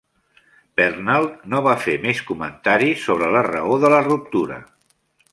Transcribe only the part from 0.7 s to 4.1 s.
Pernald no va fer més comentaris sobre la raó de la